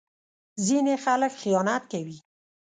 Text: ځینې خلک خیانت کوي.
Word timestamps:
ځینې 0.65 0.93
خلک 1.03 1.31
خیانت 1.41 1.83
کوي. 1.91 2.17